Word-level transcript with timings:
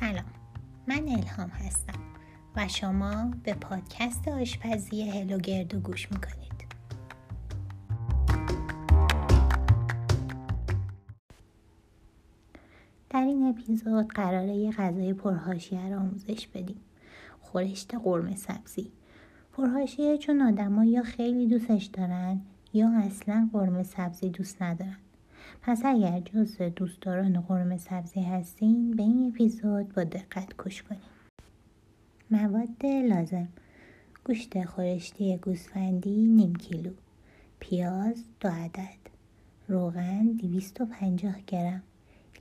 سلام. 0.00 0.24
من 0.88 1.08
الهام 1.08 1.48
هستم 1.48 2.00
و 2.56 2.68
شما 2.68 3.30
به 3.44 3.54
پادکست 3.54 4.28
آشپزی 4.28 5.10
هلو 5.10 5.38
گردو 5.38 5.80
گوش 5.80 6.12
می‌کنید. 6.12 6.66
در 13.10 13.20
این 13.20 13.48
اپیزود 13.48 14.08
قراره 14.08 14.54
یه 14.56 14.72
غذای 14.72 15.12
پرهاشیه 15.12 15.88
رو 15.88 16.00
آموزش 16.00 16.46
بدیم. 16.46 16.80
خورشت 17.40 17.94
قرمه 17.94 18.36
سبزی. 18.36 18.92
پرهاشیه 19.52 20.18
چون 20.18 20.42
آدما 20.42 20.84
یا 20.84 21.02
خیلی 21.02 21.46
دوستش 21.46 21.84
دارن 21.84 22.40
یا 22.72 22.98
اصلا 22.98 23.48
قرمه 23.52 23.82
سبزی 23.82 24.30
دوست 24.30 24.62
ندارن. 24.62 24.96
پس 25.62 25.82
اگر 25.84 26.20
جز 26.20 26.58
دوستداران 26.58 27.40
قرمه 27.40 27.78
سبزی 27.78 28.22
هستین 28.22 28.90
به 28.90 29.02
این 29.02 29.28
اپیزود 29.28 29.94
با 29.94 30.04
دقت 30.04 30.56
گوش 30.56 30.82
کنید 30.82 31.16
مواد 32.30 32.86
لازم 32.86 33.48
گوشت 34.24 34.64
خورشتی 34.64 35.36
گوسفندی 35.36 36.26
نیم 36.26 36.54
کیلو. 36.54 36.90
پیاز 37.60 38.24
دو 38.40 38.48
عدد. 38.48 38.98
روغن 39.68 40.24
250 40.24 41.34
گرم. 41.46 41.82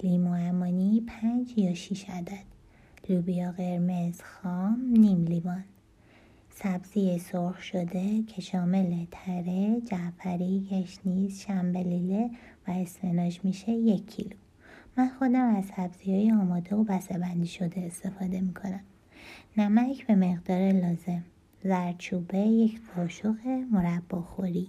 لیمو 0.03 0.31
امانی 0.31 1.03
5 1.07 1.53
یا 1.57 1.73
6 1.73 2.09
عدد. 2.09 2.45
لوبیا 3.09 3.51
قرمز 3.51 4.21
خام 4.21 4.93
نیم 4.97 5.25
لیوان. 5.25 5.63
سبزی 6.57 7.19
سرخ 7.19 7.61
شده 7.61 8.23
که 8.23 8.41
شامل 8.41 9.05
تره، 9.11 9.81
جعفری، 9.81 10.67
گشنیز، 10.71 11.39
شنبلیله 11.39 12.29
و 12.67 12.71
اسفناج 12.71 13.39
میشه 13.43 13.71
یک 13.71 14.07
کیلو. 14.07 14.35
من 14.97 15.09
خودم 15.09 15.55
از 15.55 15.65
سبزی 15.65 16.11
های 16.11 16.31
آماده 16.31 16.75
و 16.75 16.83
بسته 16.83 17.45
شده 17.45 17.81
استفاده 17.81 18.41
می‌کنم. 18.41 18.79
نمک 19.57 20.07
به 20.07 20.15
مقدار 20.15 20.71
لازم. 20.71 21.23
زرچوبه 21.63 22.37
یک 22.37 22.81
قاشق 22.95 23.47
مربا 23.71 24.21
خوری. 24.21 24.67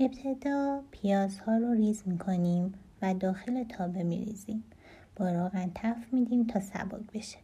ابتدا 0.00 0.82
پیازها 0.90 1.56
رو 1.56 1.72
ریز 1.72 2.02
می‌کنیم 2.06 2.74
و 3.02 3.14
داخل 3.14 3.64
تابه 3.64 4.02
میریزیم. 4.02 4.64
با 5.16 5.30
روغن 5.32 5.70
تف 5.74 6.12
میدیم 6.12 6.46
تا 6.46 6.60
سبک 6.60 7.12
بشه. 7.14 7.38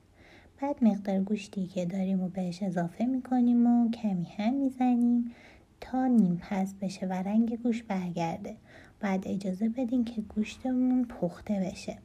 بعد 0.61 0.85
مقدار 0.85 1.21
گوشتی 1.21 1.67
که 1.67 1.85
داریم 1.85 2.23
و 2.23 2.29
بهش 2.29 2.63
اضافه 2.63 3.05
می‌کنیم 3.05 3.67
و 3.67 3.91
کمی 3.91 4.27
هم 4.39 4.55
می‌زنیم 4.55 5.33
تا 5.81 6.07
نیم 6.07 6.37
پز 6.37 6.75
بشه 6.75 7.07
و 7.07 7.13
رنگ 7.13 7.63
گوشت 7.63 7.87
برگرده. 7.87 8.57
بعد 9.01 9.25
اجازه 9.27 9.69
بدیم 9.69 10.05
که 10.05 10.21
گوشتمون 10.21 11.05
پخته 11.05 11.55
بشه. 11.55 11.99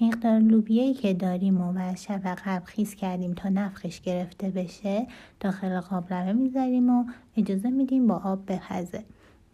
مقدار 0.00 0.38
لوبیایی 0.38 0.94
که 0.94 1.14
داریم 1.14 1.60
و 1.60 1.78
از 1.78 2.04
شب 2.04 2.20
قبل 2.24 2.64
خیز 2.64 2.94
کردیم 2.94 3.34
تا 3.34 3.48
نفخش 3.48 4.00
گرفته 4.00 4.50
بشه 4.50 5.06
داخل 5.40 5.80
قابلمه 5.80 6.32
می‌ذاریم 6.32 6.90
و 6.90 7.04
اجازه 7.36 7.70
میدیم 7.70 8.06
با 8.06 8.14
آب 8.14 8.52
بپزه. 8.52 9.04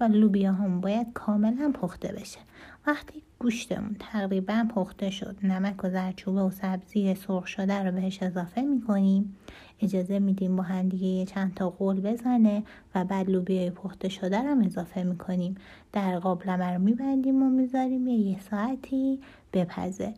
و 0.02 0.04
لوبیا 0.04 0.52
هم 0.52 0.80
باید 0.80 1.06
کاملا 1.14 1.72
پخته 1.74 2.12
بشه. 2.12 2.38
وقتی 2.86 3.22
گوشتمون 3.38 3.96
تقریبا 3.98 4.66
پخته 4.74 5.10
شد 5.10 5.36
نمک 5.42 5.84
و 5.84 5.90
زرچوبه 5.90 6.40
و 6.40 6.50
سبزی 6.50 7.14
سرخ 7.14 7.46
شده 7.46 7.82
رو 7.82 7.92
بهش 7.92 8.22
اضافه 8.22 8.60
می‌کنیم. 8.60 9.36
اجازه 9.80 10.18
میدیم 10.18 10.56
با 10.56 10.62
هم 10.62 10.88
دیگه 10.88 11.24
چند 11.26 11.54
تا 11.54 11.70
قول 11.70 12.00
بزنه 12.00 12.62
و 12.94 13.04
بعد 13.04 13.30
لوبیای 13.30 13.70
پخته 13.70 14.08
شده 14.08 14.42
رو 14.42 14.64
اضافه 14.66 15.02
می‌کنیم. 15.02 15.54
در 15.92 16.18
قابلمه 16.18 16.72
رو 16.74 16.80
میبندیم 16.80 17.42
و 17.42 17.50
می‌ذاریم 17.50 18.06
یه, 18.08 18.40
ساعتی 18.40 19.20
بپزه. 19.52 20.14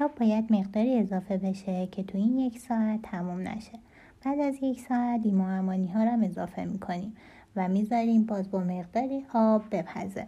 و 0.00 0.08
باید 0.20 0.52
مقداری 0.52 0.98
اضافه 0.98 1.36
بشه 1.36 1.86
که 1.86 2.02
تو 2.02 2.18
این 2.18 2.38
یک 2.38 2.58
ساعت 2.58 3.02
تموم 3.02 3.40
نشه. 3.40 3.78
بعد 4.24 4.40
از 4.40 4.54
یک 4.62 4.80
ساعت 4.80 5.20
لیمو 5.24 5.44
امانی 5.44 5.88
ها 5.88 6.04
رو 6.04 6.24
اضافه 6.24 6.64
می‌کنیم. 6.64 7.16
و 7.56 7.68
می‌ذاریم 7.68 8.24
باز 8.26 8.50
با 8.50 8.60
مقداری 8.60 9.26
آب 9.34 9.64
بپزه 9.70 10.26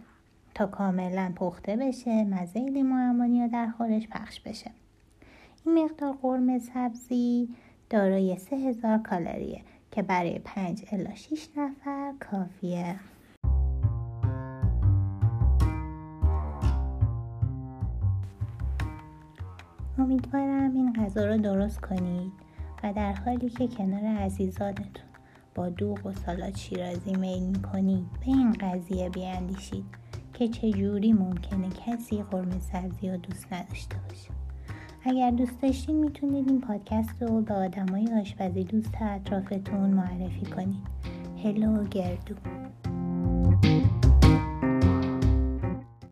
تا 0.55 0.67
کاملا 0.67 1.31
پخته 1.35 1.75
بشه 1.75 2.23
مزه 2.23 2.59
لیمو 2.59 3.47
در 3.47 3.67
خورش 3.77 4.07
پخش 4.07 4.39
بشه. 4.39 4.71
این 5.65 5.83
مقدار 5.83 6.13
قرمه 6.21 6.59
سبزی 6.59 7.49
دارای 7.89 8.37
3000 8.37 8.97
کالریه 8.97 9.61
که 9.91 10.01
برای 10.01 10.39
5 10.39 10.85
الا 10.91 11.15
6 11.15 11.47
نفر 11.57 12.13
کافیه. 12.19 12.95
امیدوارم 19.97 20.73
این 20.73 20.93
غذا 20.93 21.25
رو 21.25 21.37
درست 21.37 21.81
کنید 21.81 22.31
و 22.83 22.93
در 22.93 23.13
حالی 23.13 23.49
که 23.49 23.67
کنار 23.67 24.05
عزیزانتون 24.05 25.08
با 25.59 25.69
دوغ 25.69 26.05
و 26.05 26.13
سالاد 26.13 26.55
شیرازی 26.55 27.13
میل 27.15 27.43
می‌کنید 27.43 28.11
به 28.19 28.25
این 28.25 28.51
قضیه 28.51 29.09
بیاندیشید 29.09 29.85
که 30.33 30.47
چجوری 30.47 31.13
ممکنه 31.13 31.69
کسی 31.69 32.23
قرمه 32.23 32.59
سبزی 32.59 33.09
رو 33.09 33.17
دوست 33.17 33.53
نداشته 33.53 33.95
باشه. 34.09 34.31
اگر 35.03 35.31
دوست 35.31 35.61
داشتین 35.61 35.95
می‌تونید 35.95 36.49
این 36.49 36.61
پادکست 36.61 37.23
رو 37.23 37.41
به 37.41 37.53
آدمای 37.53 38.07
آشپزی 38.21 38.63
دوست 38.63 39.01
اطرافتون 39.01 39.89
معرفی 39.89 40.45
کنید. 40.45 40.83
هلو 41.43 41.83
گردو. 41.83 42.35